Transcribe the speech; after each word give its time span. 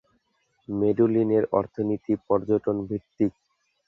মেডুলিনের 0.69 1.43
অর্থনীতি 1.51 2.13
পর্যটন 2.27 2.77
ভিত্তিক। 2.89 3.31